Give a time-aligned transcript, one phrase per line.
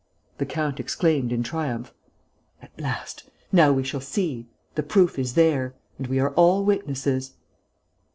[0.39, 1.93] The count exclaimed, in triumph:
[2.59, 3.29] "At last!
[3.51, 4.47] Now we shall see!...
[4.73, 5.75] The proof is there!
[5.99, 7.33] And we are all witnesses...."